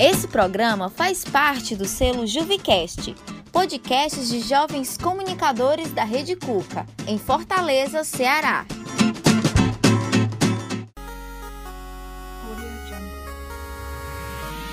[0.00, 3.16] Esse programa faz parte do selo Juvicast,
[3.50, 8.64] podcasts de jovens comunicadores da Rede Cuca, em Fortaleza, Ceará.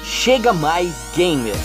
[0.04, 1.56] Chega mais gamer.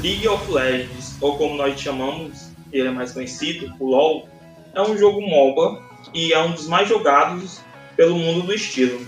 [0.00, 4.28] League of Legends, ou como nós chamamos, ele é mais conhecido, o LoL,
[4.74, 7.60] é um jogo MOBA e é um dos mais jogados
[7.96, 9.00] pelo mundo do estilo.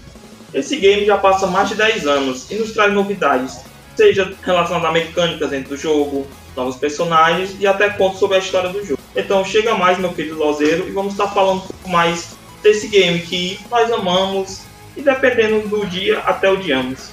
[0.52, 3.60] Esse game já passa mais de 10 anos e nos traz novidades,
[3.94, 6.26] seja relacionado a mecânicas dentro do jogo,
[6.56, 9.00] novos personagens e até contos sobre a história do jogo.
[9.14, 13.20] Então chega mais, meu querido Lozeiro, e vamos estar falando um pouco mais desse game
[13.20, 14.62] que nós amamos
[14.96, 17.10] e dependendo do dia até odiamos.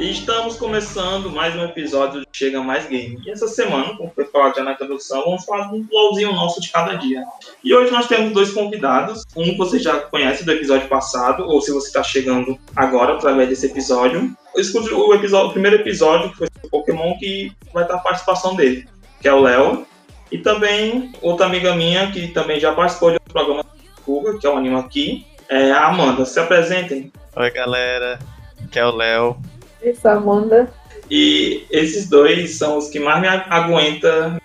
[0.00, 3.20] E estamos começando mais um episódio do Chega Mais Game.
[3.22, 6.58] E essa semana, como foi falado já na introdução, vamos falar de um LOLzinho nosso
[6.58, 7.22] de cada dia.
[7.62, 9.24] E hoje nós temos dois convidados.
[9.36, 13.50] Um que você já conhece do episódio passado, ou se você está chegando agora através
[13.50, 14.34] desse episódio.
[14.56, 18.56] Escute o, episódio, o primeiro episódio, que foi o Pokémon, que vai estar a participação
[18.56, 18.88] dele,
[19.20, 19.86] que é o Léo.
[20.32, 23.66] E também outra amiga minha, que também já participou de outro programa
[24.06, 26.24] Cuba, que é o Anima Aqui, é a Amanda.
[26.24, 27.12] Se apresentem.
[27.36, 28.18] Oi, galera.
[28.64, 29.36] Aqui é o Léo.
[29.82, 30.72] Isso, Amanda.
[31.10, 34.40] E esses dois são os que mais me aguentam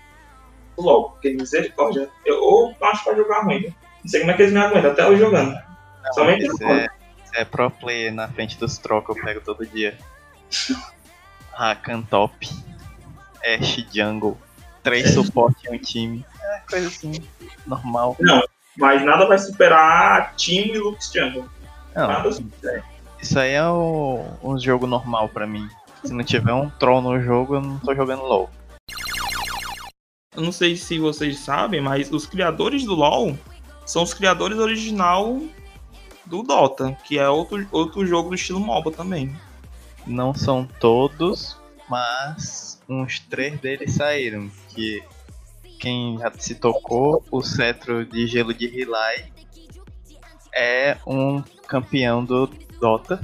[0.77, 2.09] logo, porque misericórdia.
[2.25, 3.73] Eu ou acho pra jogar ruim.
[4.03, 5.51] Não sei como é que eles me aguentam, até eu jogando.
[5.51, 6.87] Não, Somente você no é,
[7.35, 9.97] é pro player na frente dos trocos, eu pego todo dia.
[11.53, 12.49] Rakan top.
[13.43, 14.37] Ash jungle.
[14.83, 16.25] Três suporte em um time.
[16.41, 17.13] É coisa assim,
[17.65, 18.15] normal.
[18.19, 18.43] Não,
[18.77, 21.49] mas nada vai superar Timo e Lux Jungle.
[21.95, 22.83] Não, Nada supera.
[23.25, 25.67] Isso aí é o- um jogo normal pra mim.
[26.03, 28.49] Se não tiver um troll no jogo, eu não tô jogando LOL.
[30.35, 33.35] Eu não sei se vocês sabem, mas os criadores do LoL
[33.85, 35.41] são os criadores original
[36.25, 39.35] do Dota, que é outro, outro jogo do estilo MOBA também.
[40.05, 41.57] Não são todos,
[41.89, 44.51] mas uns três deles saíram.
[44.69, 45.01] Que
[45.79, 49.31] quem já se tocou, o cetro de gelo de Hilai
[50.53, 52.47] é um campeão do
[52.79, 53.21] Dota,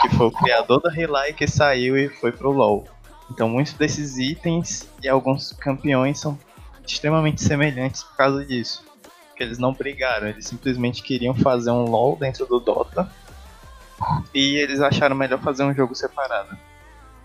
[0.00, 2.86] que foi o criador da Hilai que saiu e foi pro LoL.
[3.30, 6.38] Então muitos desses itens e alguns campeões são
[6.86, 8.84] extremamente semelhantes por causa disso.
[9.28, 13.10] Porque eles não brigaram, eles simplesmente queriam fazer um LoL dentro do Dota
[14.34, 16.56] e eles acharam melhor fazer um jogo separado.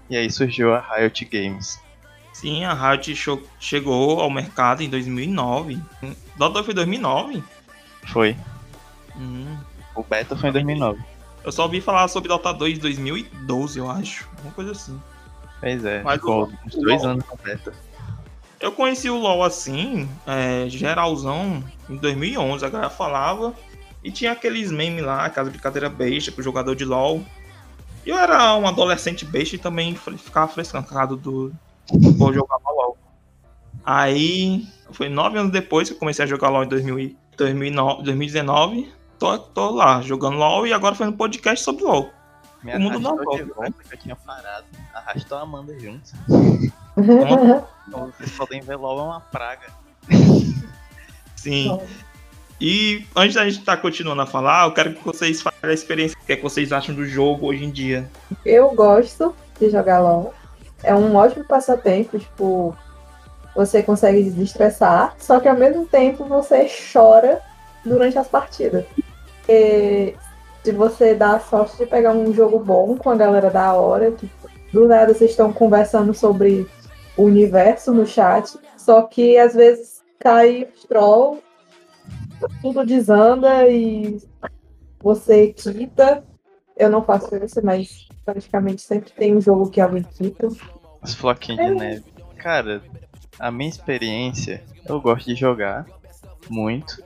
[0.10, 1.80] E aí surgiu a Riot Games.
[2.34, 3.14] Sim, a Riot
[3.60, 5.80] chegou ao mercado em 2009.
[6.36, 7.44] Dota foi 2009?
[8.08, 8.36] Foi.
[9.16, 9.58] Hum.
[9.96, 11.11] O beta foi em 2009.
[11.44, 14.28] Eu só ouvi falar sobre Dota 2 em 2012, eu acho.
[14.44, 15.00] Uma coisa assim.
[15.60, 17.74] Pois é, Mas ficou o- uns dois LoL- anos com beta.
[18.60, 22.64] Eu conheci o LoL assim, é, geralzão, em 2011.
[22.66, 23.54] A galera falava.
[24.04, 27.24] E tinha aqueles memes lá, aquela brincadeira besta com o jogador de LoL.
[28.06, 31.52] E eu era um adolescente besta e também ficava frescando do.
[31.92, 32.98] Vou jogar LoL.
[33.84, 38.04] Aí, foi nove anos depois que eu comecei a jogar LoL em 2000 e 2009
[38.04, 38.92] 2019.
[39.22, 42.10] Tô, tô lá, jogando LoL e agora fazendo podcast sobre LoL.
[42.64, 44.66] Me O mundo de volta, volta que eu tinha parado.
[44.96, 46.10] Arrastou a Amanda junto.
[47.88, 49.68] Então vocês podem ver LOL é uma praga.
[51.36, 51.80] Sim.
[52.60, 56.18] E antes da gente estar continuando a falar, eu quero que vocês falem a experiência,
[56.20, 58.10] o que, é que vocês acham do jogo hoje em dia.
[58.44, 60.34] Eu gosto de jogar LOL.
[60.82, 62.76] É um ótimo passatempo, tipo,
[63.56, 67.40] você consegue desestressar, só que ao mesmo tempo você chora
[67.86, 68.86] durante as partidas.
[69.42, 70.16] Porque
[70.64, 74.12] se você dá a sorte de pegar um jogo bom com a galera da hora,
[74.12, 74.30] que
[74.72, 76.68] do nada vocês estão conversando sobre
[77.18, 81.42] o universo no chat, só que às vezes cai troll,
[82.62, 84.22] tudo desanda e
[85.02, 86.24] você quita.
[86.78, 90.48] Eu não faço isso, mas praticamente sempre tem um jogo que alguém quita.
[91.02, 92.04] Os floquinhos de neve.
[92.38, 92.82] Cara,
[93.40, 95.86] a minha experiência, eu gosto de jogar
[96.50, 97.04] muito.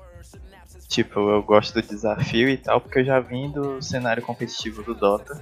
[0.88, 4.94] Tipo, eu gosto do desafio e tal, porque eu já vim do cenário competitivo do
[4.94, 5.42] Dota.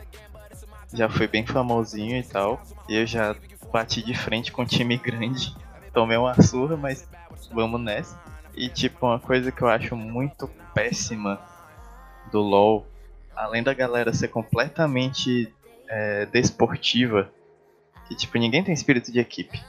[0.94, 2.62] Já fui bem famosinho e tal.
[2.88, 3.36] E eu já
[3.72, 5.56] bati de frente com um time grande.
[5.94, 7.08] Tomei uma surra, mas
[7.52, 8.20] vamos nessa.
[8.56, 11.40] E tipo, uma coisa que eu acho muito péssima
[12.32, 12.86] do LoL,
[13.36, 15.54] além da galera ser completamente
[15.88, 17.32] é, desportiva,
[18.08, 19.62] que tipo, ninguém tem espírito de equipe.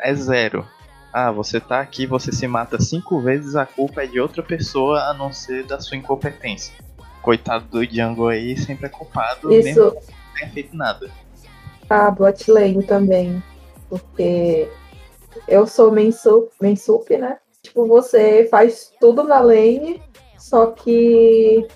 [0.00, 0.66] É zero.
[1.12, 5.00] Ah, você tá aqui, você se mata cinco vezes, a culpa é de outra pessoa
[5.04, 6.74] a não ser da sua incompetência.
[7.22, 11.10] Coitado do Django aí, sempre é culpado, mesmo Isso, que não tenha feito nada.
[11.88, 13.42] a bot lane também.
[13.88, 14.68] Porque
[15.46, 17.38] eu sou main sup, main sup, né?
[17.62, 20.02] Tipo, você faz tudo na lane,
[20.38, 21.66] só que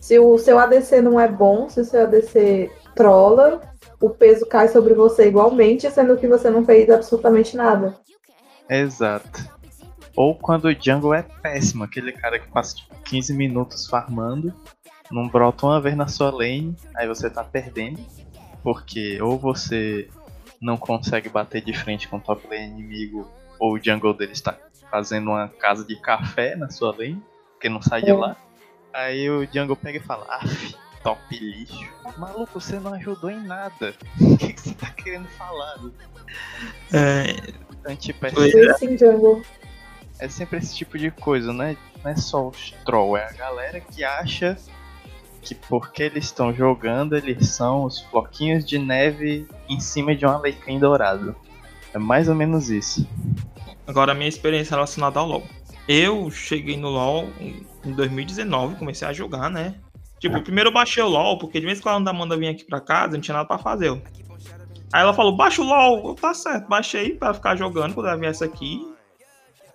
[0.00, 3.60] se o seu ADC não é bom, se o seu ADC trola,
[4.00, 7.94] o peso cai sobre você igualmente, sendo que você não fez absolutamente nada.
[8.68, 9.48] Exato.
[10.14, 14.52] Ou quando o jungle é péssimo, aquele cara que passa tipo 15 minutos farmando,
[15.10, 18.00] não brota uma vez na sua lane, aí você tá perdendo.
[18.62, 20.08] Porque ou você
[20.60, 23.30] não consegue bater de frente com o top lane inimigo,
[23.60, 24.56] ou o jungle dele está
[24.90, 27.22] fazendo uma casa de café na sua lane,
[27.52, 28.14] porque não sai de É.
[28.14, 28.36] lá.
[28.92, 31.78] Aí o jungle pega e fala, af, top lixo.
[32.16, 33.94] Maluco, você não ajudou em nada.
[34.18, 35.78] O que, que você tá querendo falar?
[36.92, 37.36] É,
[37.86, 38.30] Então, tipo, é
[38.74, 38.96] sim.
[40.18, 41.76] É sempre esse tipo de coisa, né?
[42.02, 44.56] Não é só os troll, é a galera que acha
[45.40, 50.30] que porque eles estão jogando, eles são os floquinhos de neve em cima de um
[50.30, 51.36] alecrim dourado.
[51.94, 53.06] É mais ou menos isso.
[53.86, 55.44] Agora, a minha experiência relacionada ao LoL.
[55.86, 59.76] Eu cheguei no LoL em 2019, comecei a jogar, né?
[60.18, 62.64] Tipo, primeiro eu baixei o LoL, porque de vez em quando a Amanda vinha aqui
[62.64, 63.92] pra casa, não tinha nada pra fazer.
[64.92, 66.08] Aí ela falou, baixa o LoL.
[66.08, 68.86] Eu, tá certo, baixei pra ficar jogando quando ela viesse aqui.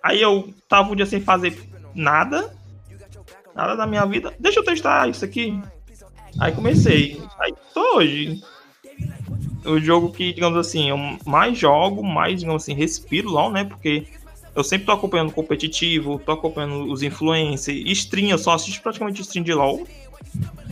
[0.02, 1.58] Aí eu tava um dia sem fazer
[1.94, 2.56] nada.
[3.54, 4.34] Nada da minha vida.
[4.40, 5.62] Deixa eu testar isso aqui.
[6.40, 7.22] Aí comecei.
[7.40, 8.42] Aí tô hoje.
[9.66, 13.64] O jogo que, digamos assim, eu mais jogo, mais, digamos assim, respiro LOL, né?
[13.64, 14.08] Porque
[14.56, 19.44] eu sempre tô acompanhando competitivo, tô acompanhando os influencers, stream, eu só assisto praticamente stream
[19.44, 19.86] de LOL.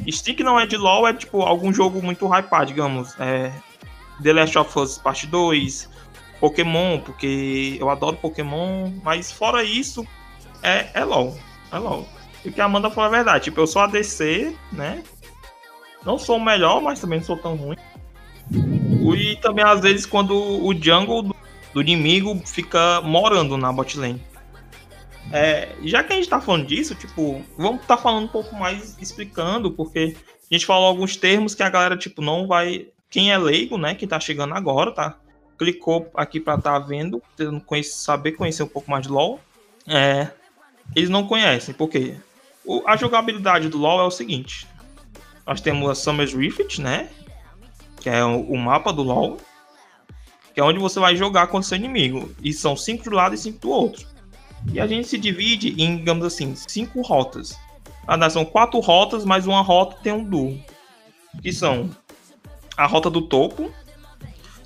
[0.08, 3.14] Stream que não é de LOL é tipo algum jogo muito hypado, digamos.
[3.20, 3.52] É
[4.22, 5.90] The Last of Us Parte 2,
[6.40, 10.06] Pokémon, porque eu adoro Pokémon, mas fora isso,
[10.62, 11.38] é, é LOL.
[11.72, 12.08] É LOL.
[12.44, 15.04] E o que a Amanda falou é verdade, tipo, eu sou ADC, né?
[16.06, 17.78] Não sou o melhor, mas também não sou tão ruim.
[18.52, 21.36] E também às vezes quando o jungle do,
[21.74, 24.22] do inimigo fica morando na bot lane.
[25.32, 28.98] É, já que a gente tá falando disso, tipo, vamos tá falando um pouco mais
[29.00, 30.16] explicando, porque
[30.50, 32.88] a gente falou alguns termos que a galera, tipo, não vai.
[33.10, 35.18] Quem é leigo, né, que tá chegando agora, tá?
[35.58, 39.40] Clicou aqui pra tá vendo, tentando saber conhecer um pouco mais de LoL.
[39.88, 40.30] É,
[40.96, 42.16] eles não conhecem, por quê?
[42.66, 44.68] O- a jogabilidade do LoL é o seguinte:
[45.46, 47.10] nós temos a Summer's Rift, né?
[48.00, 49.38] Que é o, o mapa do LoL.
[50.54, 52.34] Que é onde você vai jogar contra seu inimigo.
[52.42, 54.08] E são cinco de um lado e cinco do outro.
[54.72, 57.58] E a gente se divide em, digamos assim, cinco rotas.
[58.08, 60.60] Ah, não, são quatro rotas, mas uma rota tem um duo.
[61.42, 61.90] Que são
[62.80, 63.70] a rota do topo,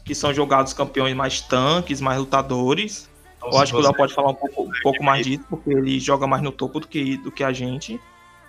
[0.05, 3.09] que são jogados campeões mais tanques, mais lutadores.
[3.37, 5.71] Então, Eu acho que o Léo pode falar um pouco, um pouco mais disso, porque
[5.71, 7.99] ele joga mais no topo do que, do que a gente.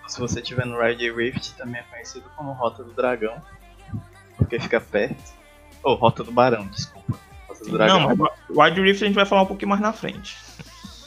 [0.07, 3.41] Se você tiver no Ride Rift, também é conhecido como Rota do Dragão.
[4.37, 5.33] Porque fica perto.
[5.81, 7.17] Ou Rota do Barão, desculpa.
[7.47, 7.99] Rota do Dragão.
[8.01, 10.37] Não, mas Wide Rift a gente vai falar um pouquinho mais na frente.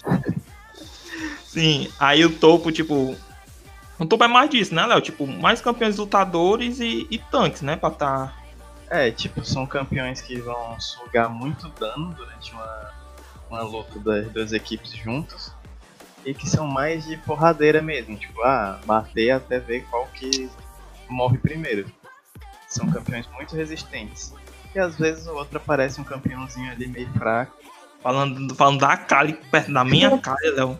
[1.47, 3.17] Sim, aí o topo, tipo.
[4.01, 5.01] O topo é mais disso, né, Léo?
[5.01, 7.77] Tipo, mais campeões lutadores e, e tanques, né?
[7.77, 8.38] Pra tá.
[8.91, 12.91] É, tipo, são campeões que vão sugar muito dano durante uma,
[13.51, 15.53] uma luta das duas equipes juntos.
[16.25, 20.51] E que são mais de porradeira mesmo, tipo, ah, bater até ver qual que
[21.09, 21.87] morre primeiro.
[22.67, 24.35] São campeões muito resistentes.
[24.75, 27.57] E às vezes o outro aparece um campeãozinho ali meio fraco.
[28.01, 30.79] Falando, falando da Kali perto da minha cara, Léo.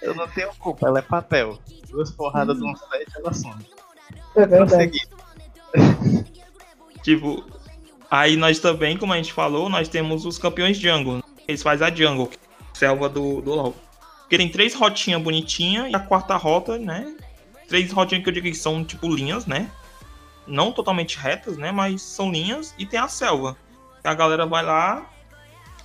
[0.00, 1.58] Eu não tenho culpa, ela é papel.
[1.90, 3.66] Duas porradas de um set, ela some.
[4.34, 4.70] é verdade.
[4.70, 5.17] Prosseguir.
[7.02, 7.44] Tipo,
[8.10, 11.22] aí nós também, como a gente falou, nós temos os campeões jungle.
[11.46, 13.74] Eles fazem a jungle, é selva do, do LoL.
[14.20, 17.16] Porque tem três rotinhas bonitinhas e a quarta rota, né?
[17.66, 19.70] Três rotinhas que eu digo que são tipo linhas, né?
[20.46, 21.72] Não totalmente retas, né?
[21.72, 22.74] Mas são linhas.
[22.78, 23.56] E tem a selva.
[24.04, 25.06] A galera vai lá,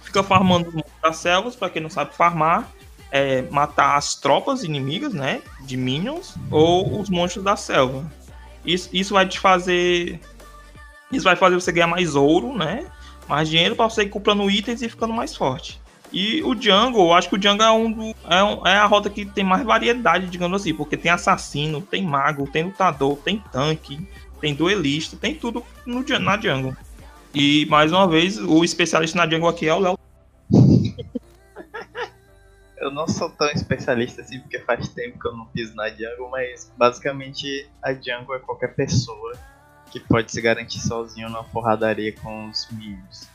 [0.01, 2.69] fica farmando das selvas, pra quem não sabe farmar.
[3.09, 5.41] É matar as tropas inimigas, né?
[5.61, 6.35] De minions.
[6.51, 8.11] Ou os monstros da selva.
[8.65, 10.19] Isso, isso vai te fazer
[11.11, 12.85] isso vai fazer você ganhar mais ouro, né?
[13.27, 15.79] Mais dinheiro pra você ir comprando itens e ficando mais forte.
[16.11, 18.85] E o Jungle, eu acho que o Jungle é, um do- é, um- é a
[18.85, 23.43] rota que tem mais variedade, digamos assim, porque tem assassino, tem mago, tem lutador, tem
[23.51, 23.99] tanque,
[24.41, 26.75] tem duelista, tem tudo no, na Jungle.
[27.33, 29.97] E mais uma vez, o especialista na Jungle aqui é o Léo.
[32.83, 36.29] Eu não sou tão especialista assim, porque faz tempo que eu não piso na jungle,
[36.29, 39.31] mas basicamente a jungle é qualquer pessoa
[39.89, 43.29] que pode se garantir sozinho numa porradaria com os minions.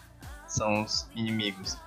[0.46, 1.78] São os inimigos.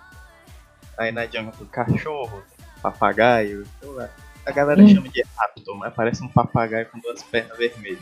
[0.97, 2.43] Aí na jungle tem cachorro,
[2.81, 4.09] papagaio, sei lá.
[4.43, 4.87] A galera Hum.
[4.87, 8.01] chama de raptor, mas parece um papagaio com duas pernas vermelhas.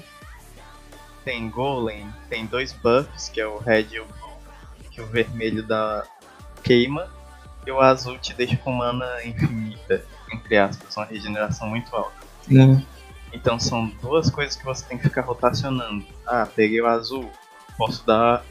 [1.26, 4.38] tem Golem, tem dois buffs, que é o red e o blue,
[4.90, 6.08] que o vermelho dá
[6.64, 7.10] queima,
[7.70, 12.18] e o azul te deixa com mana infinita, entre aspas, uma regeneração muito alta.
[12.42, 12.84] Sim.
[13.32, 16.04] Então são duas coisas que você tem que ficar rotacionando.
[16.26, 17.30] Ah, peguei o azul,
[17.78, 18.44] posso dar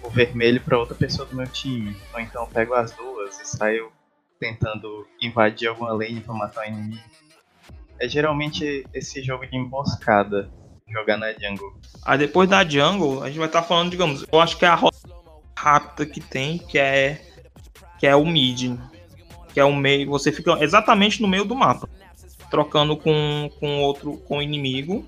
[0.00, 1.96] o vermelho para outra pessoa do meu time.
[2.14, 3.90] Ou então eu pego as duas e saio
[4.38, 7.02] tentando invadir alguma lane para matar o inimigo.
[7.98, 10.48] É geralmente esse jogo de emboscada,
[10.88, 11.74] jogar na jungle.
[12.04, 14.74] Aí depois da jungle, a gente vai estar falando, digamos, eu acho que é a
[14.76, 14.96] rota
[15.58, 17.25] rápida que tem, que é
[17.98, 18.78] que é o mid,
[19.52, 21.88] que é o meio, você fica exatamente no meio do mapa,
[22.50, 25.06] trocando com com outro com inimigo.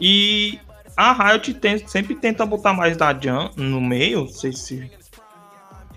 [0.00, 0.58] E
[0.96, 4.90] a Riot tem, sempre tenta botar mais da Jun no meio, sei se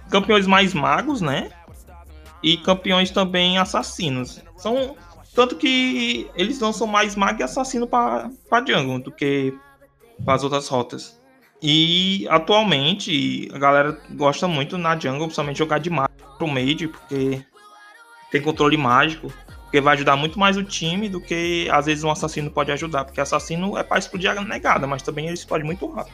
[0.10, 1.50] campeões mais magos, né?
[2.42, 4.42] E campeões também assassinos.
[4.58, 4.96] São
[5.34, 8.30] tanto que eles lançam mais mago e assassino para
[8.68, 9.54] jungle do que
[10.24, 11.20] para as outras rotas.
[11.66, 15.90] E atualmente a galera gosta muito na jungle, principalmente jogar de
[16.38, 17.42] pro mid, porque
[18.30, 22.12] tem controle mágico, porque vai ajudar muito mais o time do que às vezes um
[22.12, 25.88] assassino pode ajudar, porque assassino é para explodir a negada, mas também ele explode muito
[25.90, 26.14] rápido.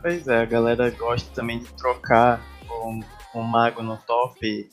[0.00, 3.00] Pois é, a galera gosta também de trocar um,
[3.34, 4.70] um mago no top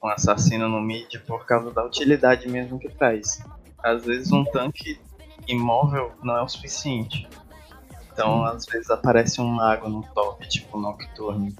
[0.00, 3.42] um assassino no mid por causa da utilidade mesmo que traz.
[3.82, 5.00] Às vezes um tanque
[5.48, 7.26] imóvel não é o suficiente.
[8.14, 11.54] Então, às vezes aparece um mago no top, tipo Nocturne.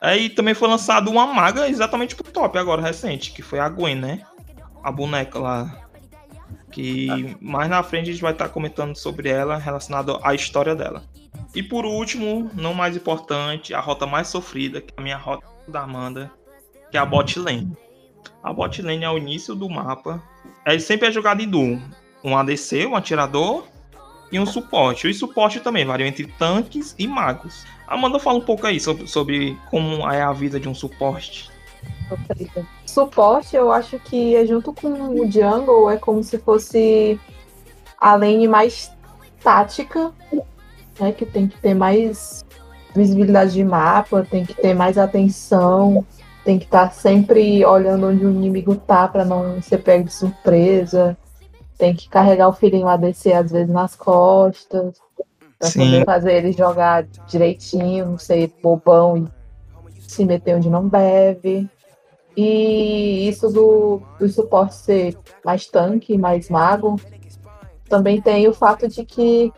[0.00, 3.94] Aí também foi lançado uma maga exatamente pro top agora, recente, que foi a Gwen,
[3.94, 4.26] né?
[4.82, 5.86] A boneca lá.
[6.70, 10.74] Que mais na frente a gente vai estar tá comentando sobre ela, relacionado à história
[10.74, 11.04] dela.
[11.54, 15.46] E por último, não mais importante, a rota mais sofrida, que é a minha rota
[15.68, 16.32] da Amanda,
[16.90, 17.76] que é a bot lane.
[18.42, 20.22] A bot lane é o início do mapa.
[20.64, 21.78] É sempre é jogado em duo.
[22.24, 23.66] Um ADC, um atirador
[24.32, 25.06] e um suporte.
[25.06, 27.64] O suporte também varia entre tanques e magos.
[27.86, 31.50] Amanda fala um pouco aí sobre, sobre como é a vida de um suporte.
[32.86, 37.20] Suporte, eu acho que é junto com o jungle, é como se fosse
[37.98, 38.90] a lane mais
[39.42, 40.12] tática,
[40.98, 41.12] né?
[41.12, 42.44] Que tem que ter mais
[42.94, 46.04] visibilidade de mapa, tem que ter mais atenção,
[46.44, 50.12] tem que estar tá sempre olhando onde o inimigo tá para não ser pego de
[50.12, 51.16] surpresa.
[51.82, 55.00] Tem que carregar o filhinho ADC às vezes nas costas.
[55.58, 55.80] Pra Sim.
[55.80, 59.28] poder fazer ele jogar direitinho, não ser bobão
[59.96, 61.68] e se meter onde não deve.
[62.36, 67.00] E isso do, do suporte ser mais tanque, mais mago,
[67.88, 69.52] também tem o fato de que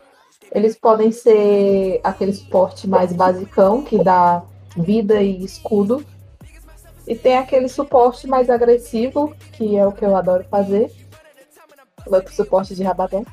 [0.51, 4.41] eles podem ser aquele suporte mais basicão, que dá
[4.75, 6.03] vida e escudo,
[7.07, 10.91] e tem aquele suporte mais agressivo, que é o que eu adoro fazer.
[12.05, 13.25] O suporte de rabadão.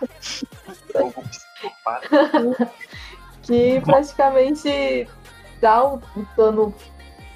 [3.42, 5.08] que praticamente
[5.60, 6.00] dá o
[6.36, 6.74] dano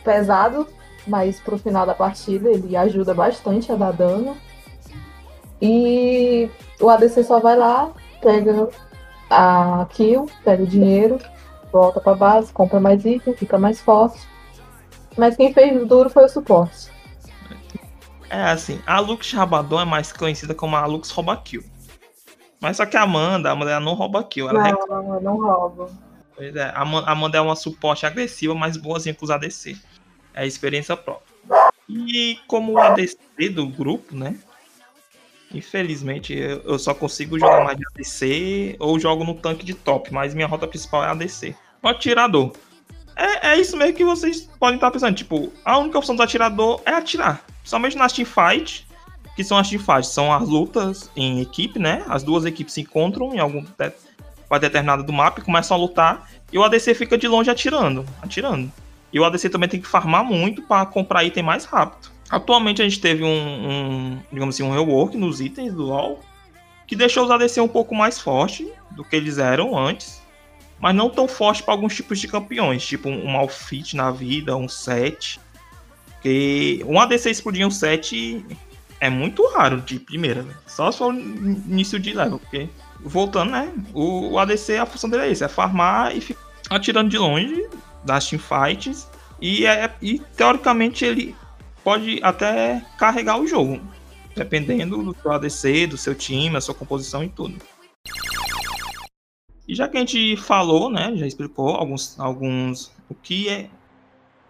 [0.05, 0.69] pesado,
[1.07, 4.37] mas pro final da partida ele ajuda bastante a dar dano.
[5.61, 8.69] E o ADC só vai lá, pega
[9.31, 11.19] a kill, pega o dinheiro,
[11.73, 14.21] volta pra base, compra mais item, fica mais forte
[15.17, 16.91] mas quem fez duro foi o suporte.
[18.29, 21.63] É assim, a Lux Rabadon é mais conhecida como a Lux Rouba Kill.
[22.61, 24.49] Mas só que a Amanda, a Amanda não rouba kill.
[24.49, 25.91] Ela não, não, não rouba.
[26.35, 29.77] Pois é, a Amanda é uma suporte agressiva, mas boazinha com os ADC.
[30.35, 31.35] É a experiência própria.
[31.89, 33.19] E como o ADC
[33.55, 34.37] do grupo, né?
[35.55, 40.35] Infelizmente, eu só consigo jogar mais de ADC ou jogo no tanque de top, mas
[40.35, 41.55] minha rota principal é ADC.
[41.83, 42.53] O atirador.
[43.17, 45.17] É, é isso mesmo que vocês podem estar pensando.
[45.17, 47.43] Tipo, a única opção do atirador é atirar.
[47.65, 48.87] Somente nas teamfight,
[49.35, 52.05] que são as teamfights, são as lutas em equipe, né?
[52.09, 56.29] As duas equipes se encontram em algum parte determinada do mapa e começam a lutar.
[56.53, 58.71] E o ADC fica de longe atirando, atirando.
[59.13, 62.11] E o ADC também tem que farmar muito para comprar item mais rápido.
[62.29, 66.21] Atualmente a gente teve um, um, digamos assim, um rework nos itens do LoL
[66.87, 70.21] que deixou os ADC um pouco mais fortes do que eles eram antes
[70.79, 74.69] mas não tão forte para alguns tipos de campeões, tipo um Malfit na vida, um
[74.69, 75.41] 7.
[76.07, 78.45] Porque um ADC explodir um 7
[79.01, 80.55] é muito raro de primeira, né?
[80.67, 82.69] Só se for início de level, porque
[83.01, 83.73] voltando, né?
[83.93, 86.41] O, o ADC, a função dele é isso, é farmar e ficar
[86.71, 87.69] atirando de longe
[88.05, 89.09] das teamfights.
[89.41, 91.35] E, é, e teoricamente ele
[91.85, 93.81] pode até carregar o jogo,
[94.35, 97.57] dependendo do seu ADC, do seu time, a sua composição e tudo.
[99.67, 103.69] E já que a gente falou, né, já explicou alguns, alguns o que é,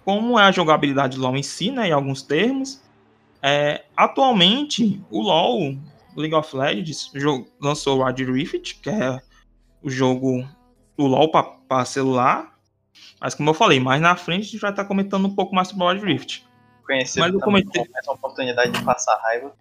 [0.04, 2.82] como é a jogabilidade do LoL em si, né, em alguns termos.
[3.42, 5.76] É, atualmente, o LoL
[6.16, 7.10] League of Legends
[7.60, 9.20] lançou o Wild Rift, que é
[9.82, 10.46] o jogo
[10.96, 12.54] do LoL para celular.
[13.20, 15.54] Mas como eu falei, mais na frente a gente vai estar tá comentando um pouco
[15.54, 16.46] mais sobre o Wild Rift.
[16.84, 19.52] Conhecido Mas eu comentei essa oportunidade de passar raiva.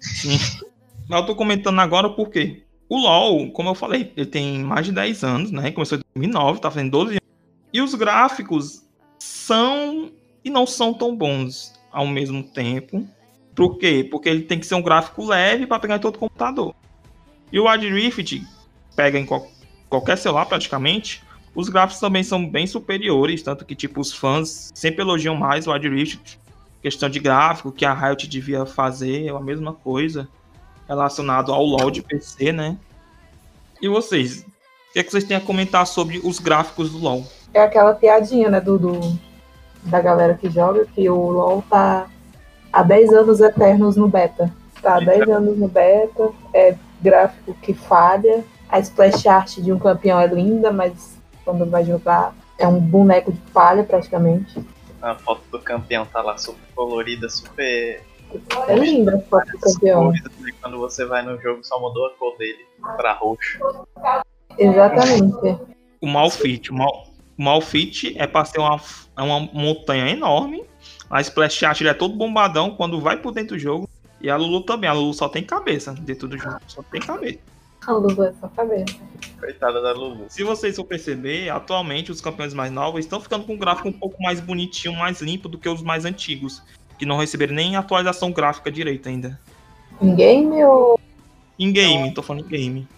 [0.00, 0.38] Sim.
[1.08, 4.92] Mas eu tô comentando agora porque o LoL, como eu falei, ele tem mais de
[4.92, 5.70] 10 anos, né?
[5.70, 7.22] Começou em 2009, tá fazendo 12 anos.
[7.72, 8.82] E os gráficos
[9.18, 10.10] são
[10.42, 13.06] e não são tão bons ao mesmo tempo.
[13.54, 14.06] Por quê?
[14.10, 16.74] Porque ele tem que ser um gráfico leve para pegar em todo computador.
[17.52, 18.42] E o Wild Rift
[18.96, 19.46] pega em qual,
[19.90, 21.22] qualquer celular praticamente.
[21.54, 25.72] Os gráficos também são bem superiores, tanto que tipo os fãs sempre elogiam mais o
[25.72, 26.38] Wild Rift.
[26.80, 30.28] Questão de gráfico que a Riot devia fazer é a mesma coisa
[30.88, 32.76] relacionado ao LoL de PC, né?
[33.80, 34.40] E vocês?
[34.40, 37.24] O que, é que vocês têm a comentar sobre os gráficos do LoL?
[37.52, 39.18] É aquela piadinha, né, do, do
[39.82, 42.08] da galera que joga, que o LoL tá
[42.72, 44.52] há 10 anos eternos no beta.
[44.82, 49.78] Tá há 10 anos no beta, é gráfico que falha, a splash art de um
[49.78, 54.60] campeão é linda, mas quando vai jogar é um boneco de palha praticamente.
[55.00, 58.02] A foto do campeão tá lá super colorida, super.
[58.66, 60.12] É linda a foto do campeão.
[60.60, 62.66] Quando você vai no jogo, só mudou a cor dele
[62.96, 63.58] pra roxo.
[64.58, 65.58] Exatamente.
[66.00, 66.70] O Malfit.
[66.70, 67.06] O, Mal,
[67.38, 68.80] o Malfit é pra ser uma,
[69.16, 70.64] é uma montanha enorme.
[71.10, 73.88] A Splash Art é todo bombadão quando vai por dentro do jogo.
[74.20, 74.90] E a Lulu também.
[74.90, 76.58] A Lulu só tem cabeça dentro do jogo.
[76.66, 77.38] Só tem cabeça.
[77.86, 78.96] A Lulu é só cabeça.
[79.38, 80.26] Coitada da Lulu.
[80.28, 83.92] Se vocês for perceber, atualmente os campeões mais novos estão ficando com um gráfico um
[83.92, 86.62] pouco mais bonitinho, mais limpo do que os mais antigos.
[86.98, 89.40] Que não receberam nem atualização gráfica direita ainda.
[90.00, 90.98] Em game ou.
[91.58, 92.88] Em game, tô falando em game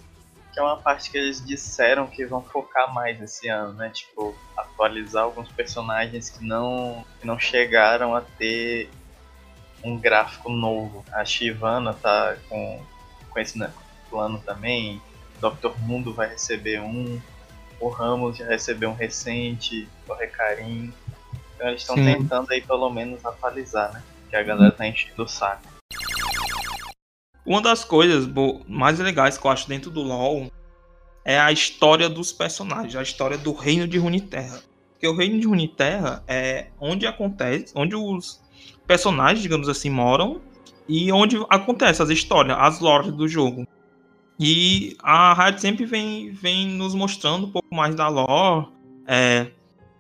[0.53, 3.91] que é uma parte que eles disseram que vão focar mais esse ano, né?
[3.91, 8.91] Tipo, atualizar alguns personagens que não, que não chegaram a ter
[9.83, 11.05] um gráfico novo.
[11.13, 12.83] A Shivana tá com,
[13.31, 13.73] com esse né,
[14.09, 15.01] plano também.
[15.41, 15.79] Dr.
[15.81, 17.21] Mundo vai receber um.
[17.79, 19.89] O Ramos já recebeu um recente.
[20.09, 20.93] O Recarim.
[21.61, 24.03] Então eles estão tentando aí pelo menos atualizar, né?
[24.31, 25.63] Que a galera tá enchendo o saco.
[27.45, 28.27] Uma das coisas
[28.67, 30.51] mais legais que eu acho dentro do LoL
[31.23, 34.63] é a história dos personagens, a história do reino de Runeterra.
[34.93, 38.41] Porque o reino de Runeterra é onde acontece, onde os
[38.87, 40.41] personagens, digamos assim, moram
[40.89, 43.67] e onde acontece as histórias, as lores do jogo.
[44.39, 48.69] E a Riot sempre vem, vem nos mostrando um pouco mais da lore,
[49.07, 49.51] é,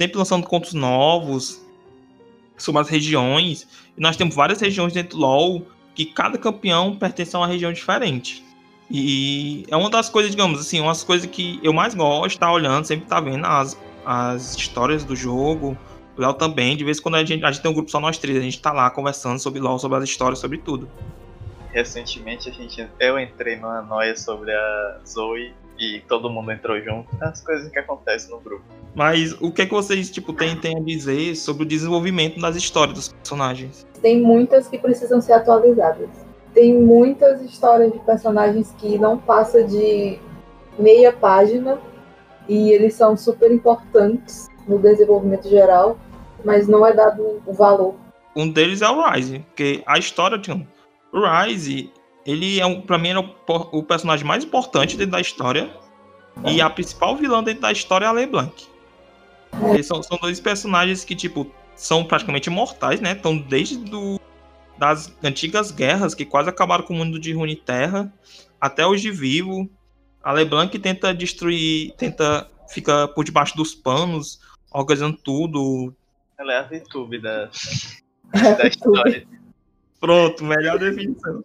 [0.00, 1.62] sempre lançando contos novos
[2.56, 3.68] sobre as regiões.
[3.96, 7.70] E nós temos várias regiões dentro do LoL que cada campeão pertence a uma região
[7.70, 8.42] diferente.
[8.90, 12.86] E é uma das coisas, digamos assim, umas coisas que eu mais gosto, tá olhando,
[12.86, 15.76] sempre tá vendo as, as histórias do jogo.
[16.16, 18.00] O Léo também, de vez em quando a gente, a gente tem um grupo só
[18.00, 20.88] nós três, a gente tá lá conversando sobre LOL, sobre as histórias, sobre tudo.
[21.72, 27.08] Recentemente a gente, eu entrei numa noia sobre a Zoe e todo mundo entrou junto.
[27.20, 28.62] As coisas que acontecem no grupo.
[28.94, 32.54] Mas o que é que vocês tipo, têm, têm a dizer sobre o desenvolvimento das
[32.54, 33.86] histórias dos personagens?
[34.02, 36.08] Tem muitas que precisam ser atualizadas.
[36.52, 40.18] Tem muitas histórias de personagens que não passa de
[40.78, 41.80] meia página
[42.48, 45.98] e eles são super importantes no desenvolvimento geral,
[46.44, 47.94] mas não é dado o valor.
[48.36, 50.66] Um deles é o Ryze, porque a história de um
[51.12, 51.92] o Ryze,
[52.30, 53.34] ele é um, para mim é o,
[53.72, 55.70] o, personagem mais importante dentro da história
[56.44, 56.52] é.
[56.52, 58.68] e a principal vilã dentro da história é a LeBlanc.
[59.76, 59.82] É.
[59.82, 63.12] São, são dois personagens que tipo são praticamente imortais, né?
[63.12, 64.20] Estão desde do,
[64.78, 68.12] das antigas guerras que quase acabaram com o mundo de Runeterra
[68.60, 69.68] até hoje vivo.
[70.22, 74.40] A LeBlanc tenta destruir, tenta fica por debaixo dos panos,
[74.70, 75.94] organizando tudo.
[76.38, 77.50] Ela é a VTube da,
[78.56, 79.26] da história.
[80.00, 81.44] Pronto, melhor definição.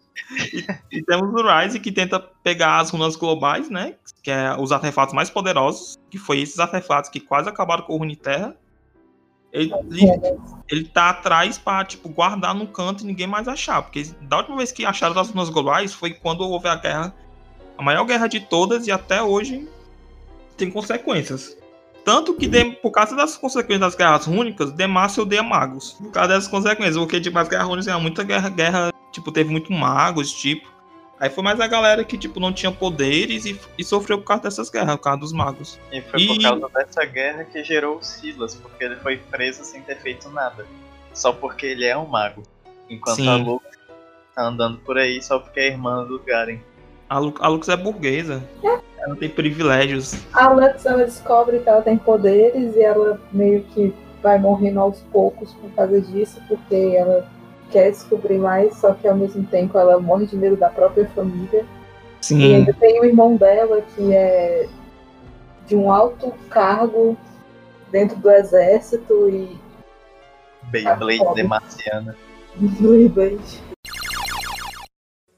[0.52, 3.96] E, e, temos o Rise que tenta pegar as runas globais, né?
[4.22, 7.98] Que é os artefatos mais poderosos, que foi esses artefatos que quase acabaram com o
[7.98, 8.56] Runeterra.
[9.52, 10.38] Ele, ele,
[10.70, 13.82] ele tá atrás pra, tipo, guardar no canto e ninguém mais achar.
[13.82, 17.14] Porque da última vez que acharam as runas globais foi quando houve a guerra,
[17.76, 19.68] a maior guerra de todas, e até hoje
[20.56, 21.56] tem consequências.
[22.06, 25.94] Tanto que, de, por causa das consequências das guerras rúnicas, Demacia odeia magos.
[25.94, 26.96] Por causa dessas consequências.
[26.96, 30.72] Porque, tipo, as guerras rúnicas, muita guerra, guerra, tipo, teve muito magos, tipo.
[31.18, 34.44] Aí foi mais a galera que, tipo, não tinha poderes e, e sofreu por causa
[34.44, 35.80] dessas guerras, por causa dos magos.
[35.90, 36.26] E foi e...
[36.28, 40.30] por causa dessa guerra que gerou o Silas, porque ele foi preso sem ter feito
[40.30, 40.64] nada.
[41.12, 42.44] Só porque ele é um mago.
[42.88, 43.28] Enquanto Sim.
[43.28, 43.64] a Lux
[44.32, 46.60] tá andando por aí só porque é irmã do Garen.
[47.08, 48.48] A, Lu a Lux é burguesa.
[49.06, 50.16] Ela tem privilégios.
[50.32, 54.98] A Lux, ela descobre que ela tem poderes e ela meio que vai morrendo aos
[55.12, 57.24] poucos por causa disso, porque ela
[57.70, 61.64] quer descobrir mais, só que ao mesmo tempo ela morre de medo da própria família.
[62.20, 62.54] E Sim.
[62.56, 64.68] ainda tem o irmão dela que é
[65.68, 67.16] de um alto cargo
[67.92, 69.56] dentro do exército e
[70.64, 71.34] Beyblade foda.
[71.34, 72.16] Demaciana.
[72.56, 73.62] do Beyblade.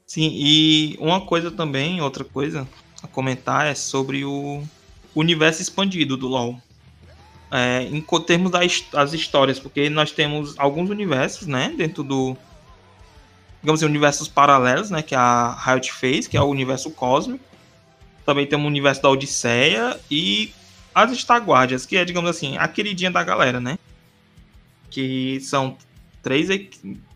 [0.07, 2.67] Sim, e uma coisa também, outra coisa
[3.11, 4.63] comentar é sobre o
[5.15, 6.59] universo expandido do LoL.
[7.51, 12.37] É, em termos das as histórias, porque nós temos alguns universos, né, dentro do
[13.61, 17.43] digamos assim, universos paralelos, né, que a Riot fez, que é o universo cósmico.
[18.25, 20.53] Também temos o universo da Odisseia e
[20.93, 23.77] as Estaguardias, que é, digamos assim, a queridinha da galera, né?
[24.89, 25.77] Que são
[26.21, 26.47] três,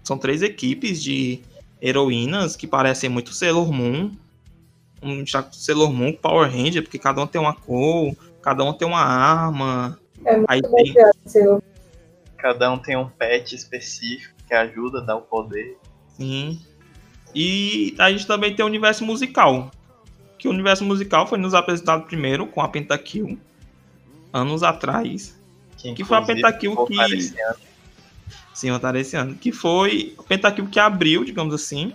[0.03, 1.41] são três equipes de
[1.82, 4.12] heroínas que parecem muito Sailor Moon.
[5.04, 8.88] Um já- Sailor Moon, Power Ranger, porque cada um tem uma cor, cada um tem
[8.88, 10.00] uma arma.
[10.26, 10.94] É muito Aí tem,
[11.26, 11.62] seu
[12.38, 15.78] Cada um tem um pet específico que ajuda a dar o poder.
[16.18, 16.60] sim.
[17.36, 19.72] E a gente também tem o universo musical.
[20.38, 23.39] Que o universo musical foi nos apresentado primeiro com a Pentakill,
[24.32, 25.36] anos atrás.
[25.96, 27.34] Que foi a Pentakill que-.
[28.54, 29.34] Sim, Otário, esse ano.
[29.34, 31.92] Que foi o Pentakill que abriu, digamos assim,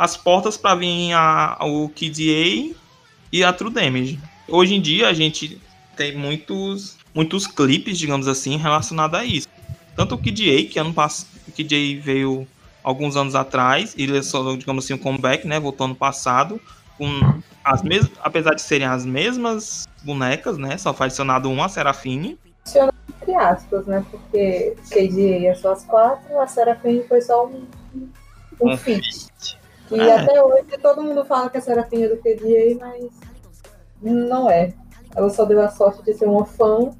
[0.00, 2.74] as portas para vir a, o KDA
[3.30, 4.18] e a True Damage.
[4.48, 5.60] Hoje em dia a gente
[5.94, 9.46] tem muitos, muitos clipes, digamos assim, relacionados a isso.
[9.94, 12.48] Tanto o KDA, que ano passado, o KDA veio
[12.82, 16.58] alguns anos atrás, e só, digamos assim, um comeback, né, voltou ano passado,
[16.96, 22.38] com as mesmas, apesar de serem as mesmas bonecas, né, só foi adicionado uma Serafine,
[23.20, 24.04] entre aspas, né?
[24.10, 27.66] Porque KDA é só as quatro, a Serafim foi só um,
[28.60, 29.59] um Um feat.
[29.90, 30.20] E É.
[30.20, 33.10] até hoje todo mundo fala que a Serafim é do KDA, mas
[34.00, 34.72] não é.
[35.14, 36.90] Ela só deu a sorte de ser uma fã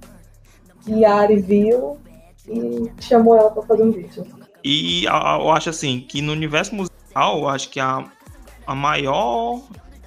[0.85, 1.99] que a Ari viu
[2.49, 4.27] e chamou ela pra fazer um vídeo.
[4.65, 8.05] E eu acho assim, que no universo musical, eu acho que a,
[8.67, 9.61] a maior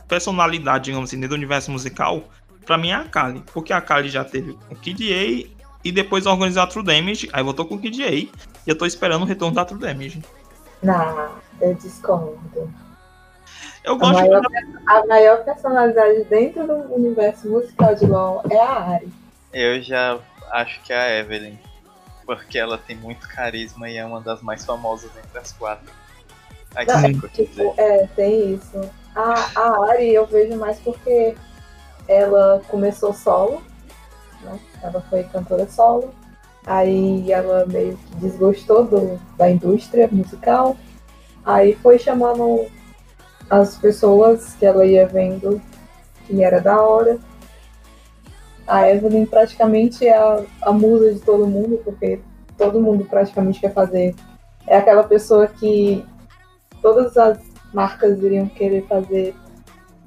[0.08, 2.24] personalidade, digamos assim, dentro do universo musical,
[2.66, 3.44] pra mim é a Kali.
[3.54, 5.50] Porque a Kali já teve o KDA
[5.84, 8.30] e depois organizou a True Damage, aí voltou com o KDA e
[8.68, 10.22] eu tô esperando o retorno da True Damage.
[10.84, 12.40] Não, eu discordo.
[13.84, 14.50] Eu A gosto maior, da-
[15.00, 19.12] a maior personalidade dentro do universo musical de LoL é a Ari.
[19.52, 20.20] Eu já
[20.52, 21.58] acho que é a Evelyn.
[22.26, 25.92] Porque ela tem muito carisma e é uma das mais famosas entre as quatro.
[26.74, 28.80] Aí Não, Tipo, é, tem isso.
[29.14, 31.36] A, a Ari eu vejo mais porque
[32.08, 33.62] ela começou solo,
[34.42, 34.58] né?
[34.82, 36.16] Ela foi cantora solo.
[36.66, 40.78] Aí ela meio que desgostou do, da indústria musical.
[41.46, 42.66] Aí foi chamando
[43.50, 45.62] as pessoas que ela ia vendo
[46.26, 47.20] que era da hora.
[48.66, 52.22] A Evelyn praticamente é a, a musa de todo mundo, porque
[52.58, 54.16] todo mundo praticamente quer fazer.
[54.66, 56.06] É aquela pessoa que
[56.82, 57.40] todas as
[57.74, 59.36] marcas iriam querer fazer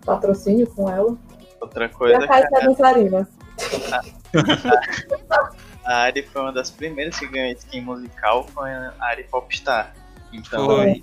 [0.05, 1.15] patrocínio com ela.
[1.61, 3.29] outra E coisa a é Kai que é dançarina.
[5.87, 9.95] a Ari foi uma das primeiras que ganhou skin musical, foi a Ari Popstar.
[10.33, 11.03] Então Foi.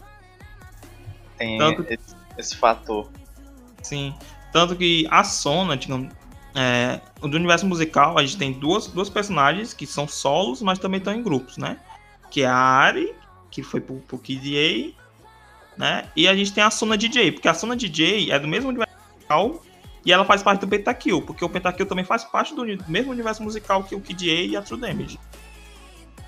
[1.37, 3.09] tem Tanto- esse, esse fator.
[3.81, 4.13] Sim.
[4.51, 6.13] Tanto que a Sona, digamos,
[6.53, 10.99] é, do universo musical, a gente tem duas, duas personagens que são solos, mas também
[10.99, 11.77] estão em grupos, né?
[12.29, 13.15] Que é a Ari,
[13.49, 14.93] que foi pro, pro KDA,
[15.77, 16.05] né?
[16.15, 18.93] E a gente tem a Sona DJ, porque a Sona DJ é do mesmo universo
[19.15, 19.61] musical
[20.05, 23.41] e ela faz parte do Pentakill, porque o Pentakill também faz parte do mesmo universo
[23.43, 25.19] musical que o KDA e a True Damage.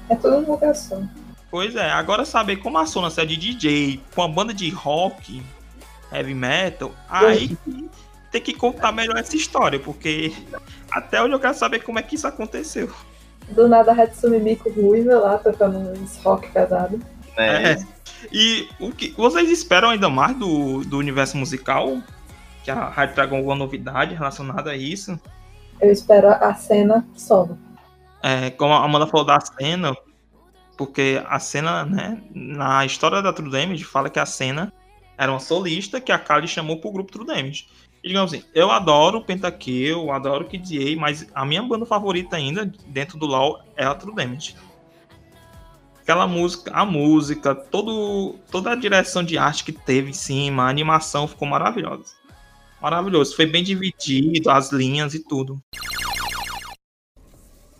[0.10, 1.10] É tudo divulgação.
[1.50, 5.42] Pois é, agora saber como a Sona é de DJ, com uma banda de rock,
[6.12, 7.58] heavy metal, aí
[8.32, 10.34] tem que contar melhor essa história, porque
[10.92, 12.94] até hoje eu quero saber como é que isso aconteceu.
[13.50, 17.00] Do nada a Hatsune Miku ruiva lá, tocando uns rock pesado.
[17.38, 17.74] Né?
[17.74, 17.86] É.
[18.32, 22.02] E o que vocês esperam ainda mais do, do universo musical?
[22.66, 25.20] Que a Rádio traga alguma novidade relacionada a isso?
[25.80, 27.60] Eu espero a cena solo.
[28.24, 29.96] É, como a Amanda falou da cena,
[30.76, 34.74] porque a cena, né, na história da True Damage, fala que a cena
[35.16, 37.68] era uma solista que a Kali chamou pro grupo True Damage.
[38.04, 41.86] E digamos assim, eu adoro o Pentakill, eu adoro o KDA, mas a minha banda
[41.86, 44.56] favorita ainda dentro do LoL é a True Damage.
[46.02, 50.70] Aquela música, a música, todo, toda a direção de arte que teve em cima, a
[50.70, 52.25] animação ficou maravilhosa.
[52.86, 55.60] Maravilhoso, foi bem dividido, as linhas e tudo.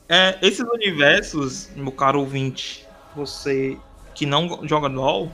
[0.10, 2.84] É, esses universos, meu caro ouvinte,
[3.16, 3.78] você
[4.16, 5.32] que não joga LOL,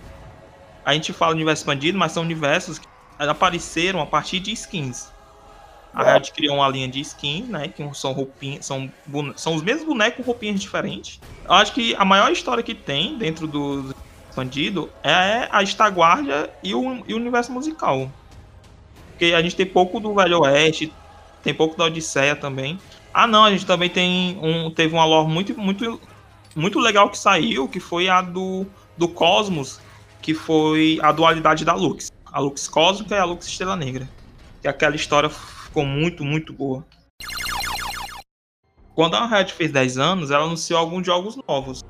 [0.84, 5.10] a gente fala universo expandido, mas são universos que apareceram a partir de skins.
[5.94, 7.70] A Riot criou uma linha de skins, né?
[7.70, 8.92] Que são roupinhas, são,
[9.38, 11.22] são os mesmos bonecos com roupinhas diferentes.
[11.46, 13.96] Eu acho que a maior história que tem dentro do
[14.30, 18.12] expandido é a Estaguardia e o, e o universo musical.
[19.22, 20.92] Porque a gente tem pouco do Velho Oeste,
[21.44, 22.80] tem pouco da Odisseia também.
[23.14, 24.72] Ah não, a gente também tem um.
[24.72, 26.02] Teve uma lore muito, muito,
[26.56, 28.66] muito legal que saiu, que foi a do,
[28.98, 29.80] do Cosmos,
[30.24, 32.12] que foi a dualidade da Lux.
[32.26, 34.10] A Lux Cósmica e a Lux Estrela Negra.
[34.64, 36.84] E aquela história ficou muito, muito boa.
[38.96, 41.86] Quando a Riot fez 10 anos, ela anunciou alguns jogos novos.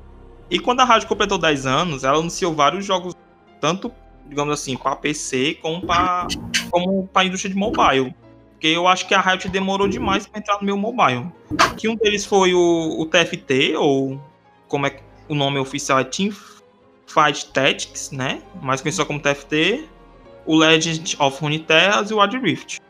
[0.50, 3.14] E quando a Riot completou 10 anos, ela anunciou vários jogos,
[3.58, 3.90] tanto,
[4.26, 6.26] digamos assim, para PC como para
[6.70, 8.14] como a indústria de mobile.
[8.52, 11.26] Porque eu acho que a Riot demorou demais para entrar no meu mobile.
[11.76, 14.20] Que um deles foi o, o TFT, ou
[14.68, 16.30] como é o nome oficial é Team
[17.06, 18.40] Fight Tactics, né?
[18.62, 19.88] Mais conhecido como TFT,
[20.46, 22.80] o Legend of Runeterra e o Wild Rift.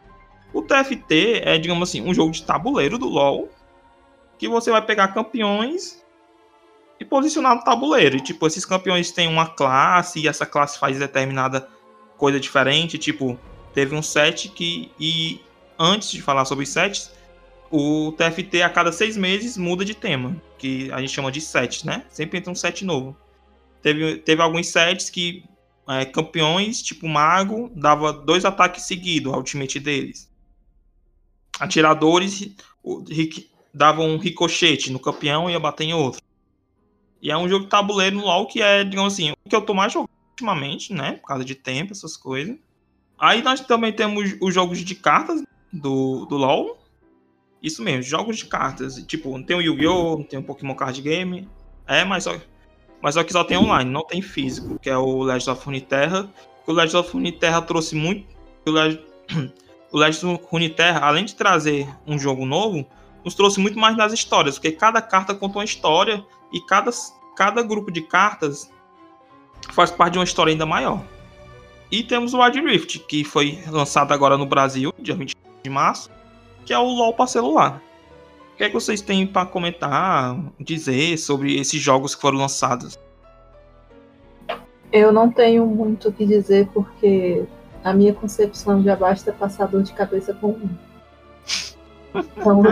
[0.53, 3.49] O TFT é, digamos assim, um jogo de tabuleiro do LoL,
[4.39, 6.02] que você vai pegar campeões
[7.03, 8.17] e posicionar no tabuleiro.
[8.17, 11.69] E, tipo, esses campeões têm uma classe e essa classe faz determinada
[12.17, 12.97] coisa diferente.
[12.97, 13.39] Tipo,
[13.75, 14.91] teve um set que.
[14.99, 15.41] E
[15.79, 17.13] antes de falar sobre sets,
[17.71, 21.85] o TFT a cada seis meses muda de tema, que a gente chama de set,
[21.85, 22.05] né?
[22.09, 23.17] Sempre entra um set novo.
[23.83, 25.45] Teve, teve alguns sets que
[25.89, 30.31] é, campeões, tipo mago, dava dois ataques seguidos, a ultimate deles.
[31.59, 32.49] Atiradores
[33.75, 36.23] davam um ricochete no campeão e ia bater em outro.
[37.23, 39.63] E é um jogo de tabuleiro no LoL que é, digamos assim, o que eu
[39.63, 41.13] tô mais jogando ultimamente, né?
[41.13, 42.57] Por causa de tempo, essas coisas.
[43.17, 45.41] Aí nós também temos os jogos de cartas
[45.73, 46.83] do, do LoL.
[47.63, 48.97] Isso mesmo, jogos de cartas.
[49.07, 51.49] Tipo, tem o Yu-Gi-Oh!, tem o Pokémon Card Game.
[51.87, 52.37] É, mas só,
[53.01, 56.29] mas só que só tem online, não tem físico, que é o Legends of Runeterra.
[56.67, 58.27] O Legends of Runeterra trouxe muito.
[58.67, 59.01] O, Leg...
[59.93, 62.85] o Legends of Runeterra, além de trazer um jogo novo,
[63.25, 66.91] nos trouxe muito mais nas histórias, porque cada carta conta uma história e cada,
[67.37, 68.71] cada grupo de cartas
[69.71, 71.03] faz parte de uma história ainda maior.
[71.91, 76.11] E temos o Wild Rift, que foi lançado agora no Brasil, dia 20 de março,
[76.65, 77.83] que é o LoL para celular.
[78.55, 82.99] O que, é que vocês têm para comentar, dizer sobre esses jogos que foram lançados?
[84.93, 87.45] Eu não tenho muito o que dizer porque
[87.83, 90.71] a minha concepção já basta passar dor de cabeça com um.
[92.37, 92.63] Então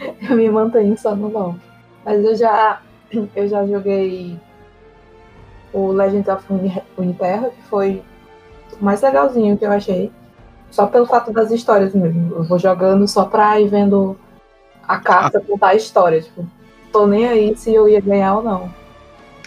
[0.28, 1.56] eu me mantenho só no LoL.
[2.04, 2.80] Mas eu já
[3.34, 4.38] eu já joguei
[5.72, 6.44] o Legends of
[6.96, 8.02] Uniterra, que foi
[8.80, 10.10] o mais legalzinho que eu achei.
[10.70, 12.34] Só pelo fato das histórias mesmo.
[12.34, 14.16] Eu vou jogando só pra ir vendo
[14.86, 15.40] a carta ah.
[15.40, 16.20] contar a história.
[16.20, 16.46] Tipo,
[16.92, 18.74] tô nem aí se eu ia ganhar ou não.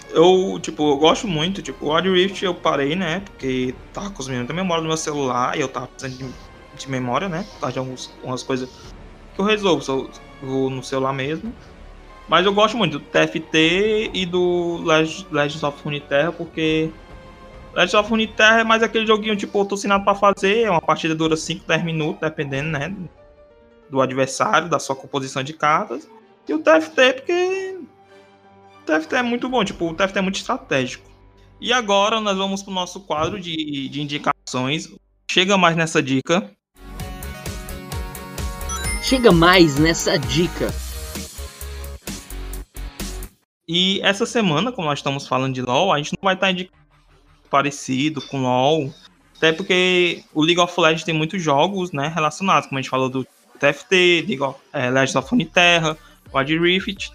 [0.09, 3.21] Eu, tipo, eu gosto muito, tipo, o Wild Rift eu parei, né?
[3.25, 7.27] Porque tava consumindo a memória do meu celular e eu tava precisando de, de memória,
[7.27, 7.45] né?
[7.59, 8.69] Tá de algumas, algumas coisas
[9.35, 10.07] que eu resolvo só,
[10.41, 11.53] vou no celular mesmo.
[12.27, 14.83] Mas eu gosto muito do TFT e do
[15.31, 16.89] Legends of Runeterra, porque
[17.73, 21.15] Legends of Runeterra é mais aquele joguinho, tipo, eu tô assinado pra fazer, uma partida
[21.15, 22.93] dura 5, 10 minutos, dependendo, né,
[23.89, 26.09] do adversário, da sua composição de cartas.
[26.47, 27.79] E o TFT, porque
[28.81, 31.07] o TFT é muito bom, tipo, o TFT é muito estratégico.
[31.59, 34.93] E agora nós vamos pro nosso quadro de, de indicações.
[35.29, 36.51] Chega mais nessa dica.
[39.07, 40.67] Chega mais nessa dica.
[43.65, 46.77] E essa semana, como nós estamos falando de LoL, a gente não vai estar indicando
[47.49, 48.93] parecido com LoL.
[49.37, 53.07] Até porque o League of Legends tem muitos jogos né, relacionados, como a gente falou
[53.07, 53.25] do
[53.57, 55.97] TFT, League of, é, Legends of Runeterra,
[56.33, 57.13] Wild Rift.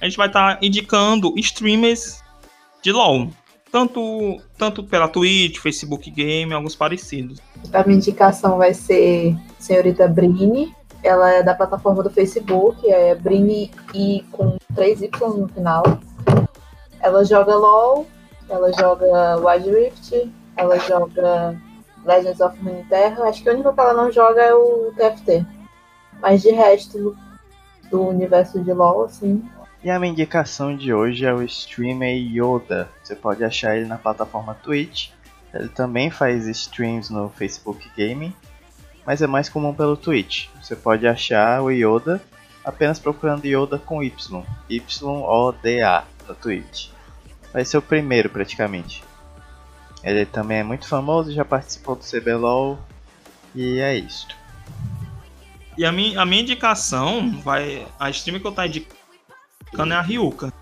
[0.00, 2.18] A gente vai estar indicando streamers
[2.82, 3.28] de LoL.
[3.70, 7.42] Tanto, tanto pela Twitch, Facebook Game, alguns parecidos.
[7.74, 10.74] A minha indicação vai ser Senhorita Brini,
[11.06, 15.84] ela é da plataforma do Facebook, é Brini e com 3 Y no final.
[17.00, 18.06] Ela joga LOL,
[18.48, 21.56] ela joga Wild Rift, ela joga
[22.04, 23.24] Legends of Runeterra.
[23.24, 25.46] Acho que o único que ela não joga é o TFT.
[26.20, 27.16] Mas de resto
[27.90, 29.48] do universo de LoL, assim.
[29.84, 32.88] E a minha indicação de hoje é o streamer Yoda.
[33.02, 35.10] Você pode achar ele na plataforma Twitch.
[35.54, 38.34] Ele também faz streams no Facebook Gaming
[39.06, 40.48] mas é mais comum pelo Twitch.
[40.60, 42.20] Você pode achar o Yoda
[42.64, 46.88] apenas procurando Yoda com Y, Y-O-D-A no Twitch.
[47.52, 49.04] Vai ser o primeiro praticamente.
[50.02, 52.78] Ele também é muito famoso, já participou do CBLOL
[53.54, 54.26] e é isso.
[55.78, 57.86] E a minha, a minha indicação vai.
[57.98, 60.52] A streamer que eu tô indicando é a Ryuka.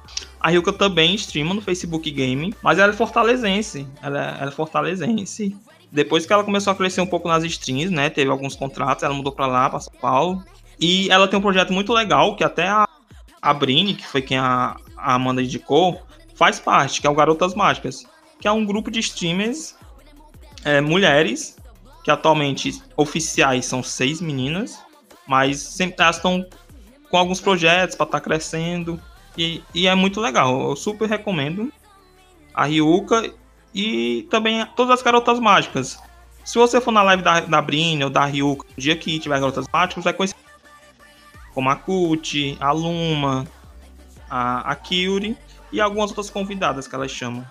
[0.40, 3.86] A Ryuka também streama no Facebook Game, mas ela é fortalezense.
[4.02, 5.56] Ela é, ela é fortalezense.
[5.94, 8.10] Depois que ela começou a crescer um pouco nas streams, né?
[8.10, 10.44] Teve alguns contratos, ela mudou para lá, para São Paulo.
[10.80, 12.88] E ela tem um projeto muito legal, que até a,
[13.40, 16.02] a Brini, que foi quem a, a Amanda indicou,
[16.34, 18.04] faz parte, que é o Garotas Mágicas,
[18.40, 19.76] que é um grupo de streamers
[20.64, 21.56] é, mulheres,
[22.02, 24.76] que atualmente oficiais são seis meninas,
[25.28, 26.44] mas sempre elas estão
[27.08, 29.00] com alguns projetos para estar tá crescendo
[29.38, 30.70] e, e, é muito legal.
[30.70, 31.72] Eu super recomendo
[32.52, 33.32] a Ryuka
[33.74, 35.98] e também todas as garotas mágicas.
[36.44, 39.40] Se você for na live da, da Brin ou da Ryuka, no dia que tiver
[39.40, 40.36] garotas mágicas, vai conhecer
[41.52, 43.46] como a Kuti, a Luma,
[44.28, 45.36] a, a Kyuri
[45.72, 47.44] e algumas outras convidadas que elas chamam.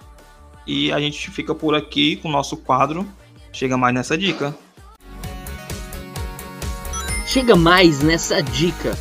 [0.66, 3.06] E a gente fica por aqui com o nosso quadro.
[3.52, 4.56] Chega mais nessa dica.
[7.26, 8.98] Chega mais nessa dica.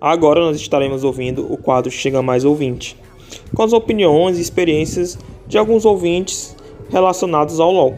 [0.00, 2.96] Agora nós estaremos ouvindo o quadro Chega Mais Ouvinte,
[3.54, 6.56] com as opiniões e experiências de alguns ouvintes
[6.90, 7.96] relacionados ao LoL.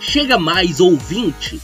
[0.00, 1.60] Chega Mais Ouvinte.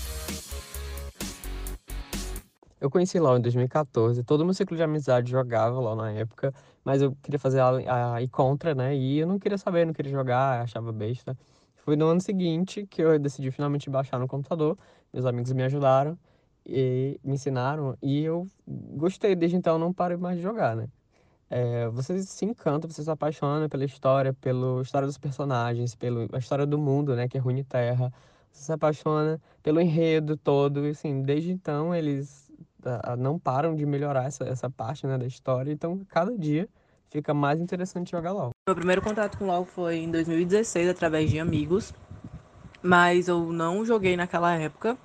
[2.81, 6.53] Eu conheci LoL em 2014, todo o meu ciclo de amizade jogava LoL na época,
[6.85, 8.95] mas eu queria fazer a, a ir contra, né?
[8.95, 11.35] E eu não queria saber, não queria jogar, achava besta.
[11.77, 14.77] Foi no ano seguinte que eu decidi finalmente baixar no computador,
[15.13, 16.19] meus amigos me ajudaram
[16.67, 20.89] e me ensinaram, e eu gostei, desde então não paro mais de jogar, né?
[21.51, 26.67] É, você se encanta, você se apaixona pela história, pela história dos personagens, pela história
[26.67, 27.29] do mundo, né?
[27.29, 28.13] Que é Runeterra.
[28.51, 32.45] Você se apaixona pelo enredo todo, e assim, desde então eles
[33.19, 36.69] não param de melhorar essa, essa parte né, da história, então cada dia
[37.11, 38.51] fica mais interessante jogar LOL.
[38.69, 41.95] Meu primeiro contato com LOL foi em 2016, através de amigos,
[42.83, 44.97] mas eu não joguei naquela época.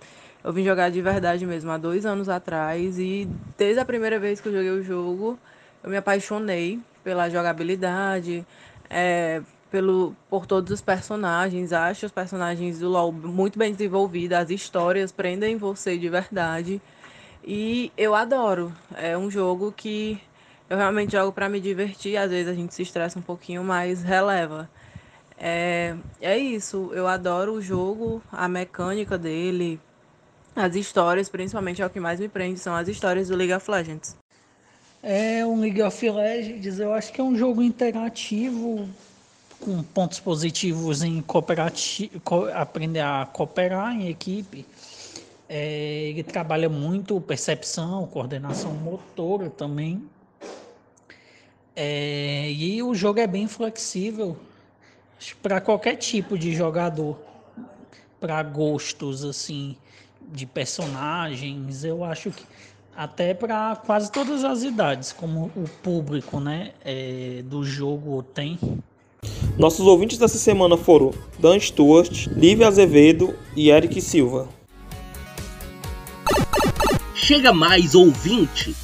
[0.43, 4.39] Eu vim jogar de verdade mesmo há dois anos atrás e desde a primeira vez
[4.39, 5.38] que eu joguei o jogo,
[5.83, 8.45] eu me apaixonei pela jogabilidade,
[8.89, 11.71] é, pelo, por todos os personagens.
[11.73, 16.81] Acho os personagens do LoL muito bem desenvolvidos, as histórias prendem você de verdade.
[17.43, 18.73] E eu adoro.
[18.95, 20.21] É um jogo que
[20.69, 22.17] eu realmente jogo para me divertir.
[22.17, 24.69] Às vezes a gente se estressa um pouquinho, mas releva.
[25.37, 26.91] É, é isso.
[26.93, 29.79] Eu adoro o jogo, a mecânica dele,
[30.55, 33.69] as histórias, principalmente é o que mais me prende, são as histórias do League of
[33.71, 34.17] Legends.
[35.01, 38.88] É um League of Legends, eu acho que é um jogo interativo
[39.59, 42.21] com pontos positivos em cooperativo,
[42.53, 44.65] aprender a cooperar em equipe
[45.49, 50.07] é, ele trabalha muito percepção, coordenação motora também.
[51.75, 54.38] É, e o jogo é bem flexível
[55.41, 57.19] para qualquer tipo de jogador,
[58.19, 59.75] para gostos assim
[60.31, 61.83] de personagens.
[61.83, 62.45] Eu acho que
[62.99, 68.59] até para quase todas as idades, como o público, né, é, do jogo tem.
[69.57, 74.49] Nossos ouvintes dessa semana foram Dan Stuart, Lívia Azevedo e Eric Silva.
[77.15, 78.75] Chega mais ouvinte.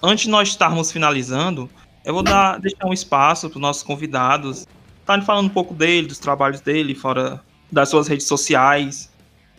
[0.00, 1.68] Antes de nós estarmos finalizando,
[2.04, 4.68] eu vou dar, deixar um espaço para os nossos convidados
[5.00, 9.10] estarem falando um pouco dele, dos trabalhos dele, fora das suas redes sociais.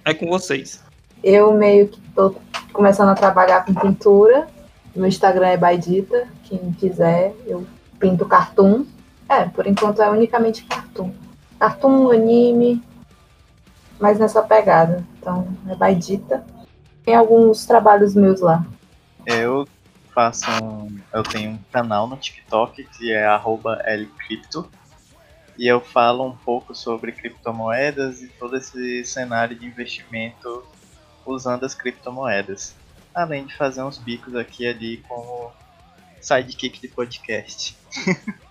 [0.06, 0.82] É com vocês.
[1.24, 2.36] Eu meio que estou
[2.74, 4.48] começando a trabalhar com pintura.
[4.96, 6.28] Meu Instagram é Baidita.
[6.44, 7.66] Quem quiser, eu
[8.00, 8.86] pinto cartoon.
[9.30, 11.12] É, por enquanto é unicamente cartoon.
[11.60, 12.84] Cartoon, anime,
[14.00, 15.06] mas nessa pegada.
[15.20, 16.44] Então, é Baidita.
[17.06, 18.66] Tem alguns trabalhos meus lá.
[19.26, 19.68] Eu
[20.14, 24.70] faço um, eu tenho um canal no TikTok que é @lcrypto
[25.58, 30.64] e eu falo um pouco sobre criptomoedas e todo esse cenário de investimento
[31.26, 32.76] usando as criptomoedas.
[33.14, 35.52] Além de fazer uns bicos aqui ali como
[36.20, 37.76] sidekick de podcast.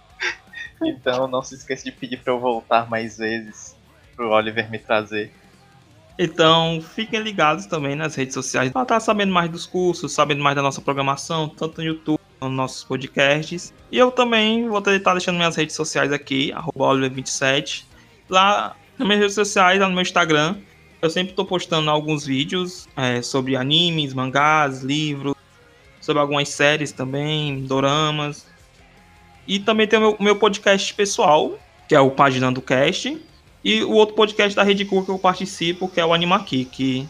[0.83, 3.77] então não se esqueça de pedir para eu voltar mais vezes
[4.15, 5.33] pro Oliver me trazer.
[6.19, 10.55] Então, fiquem ligados também nas redes sociais para estar sabendo mais dos cursos, sabendo mais
[10.55, 13.73] da nossa programação, tanto no YouTube nos nossos podcasts.
[13.91, 17.85] E eu também vou estar deixando minhas redes sociais aqui, Oliver27.
[18.29, 20.59] Lá nas minhas redes sociais, lá no meu Instagram,
[21.03, 25.35] eu sempre estou postando alguns vídeos é, sobre animes, mangás, livros,
[26.01, 28.47] sobre algumas séries também, doramas.
[29.47, 33.21] E também tem o meu, meu podcast pessoal, que é o Paginando Cast,
[33.65, 37.09] e o outro podcast da Rede que eu participo, que é o Animaqui, que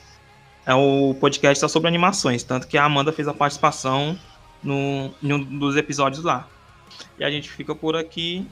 [0.65, 2.43] é o podcast sobre animações.
[2.43, 4.19] Tanto que a Amanda fez a participação
[4.63, 6.49] no, em um dos episódios lá.
[7.19, 8.47] E a gente fica por aqui.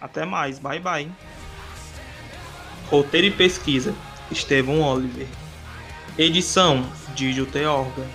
[0.00, 0.58] Até mais.
[0.58, 1.10] Bye, bye.
[2.90, 3.94] Roteiro e pesquisa.
[4.30, 5.26] Estevão Oliver.
[6.18, 8.06] Edição Didio Teorga.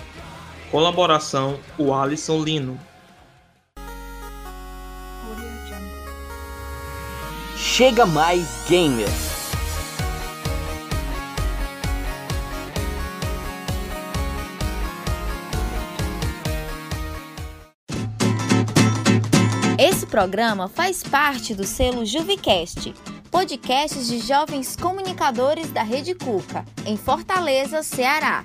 [0.70, 2.80] Colaboração o Alisson Lino.
[7.56, 9.08] Chega mais gamer.
[19.78, 22.94] Esse programa faz parte do selo Juvicast
[23.32, 28.44] podcasts de jovens comunicadores da Rede Cuca, em Fortaleza, Ceará.